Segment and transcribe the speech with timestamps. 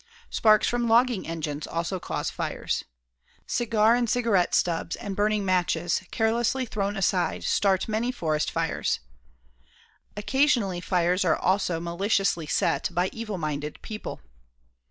[0.31, 2.83] Sparks from logging engines also cause fires.
[3.45, 8.99] Cigar and cigarette stubs and burning matches carelessly thrown aside start many forest fires.
[10.17, 14.21] Occasionally fires are also maliciously set by evil minded people.